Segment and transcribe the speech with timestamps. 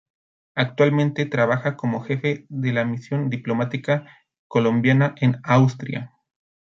[0.55, 4.07] Actualmente trabaja como jefe de la misión diplomática
[4.47, 6.11] colombiana en Austria.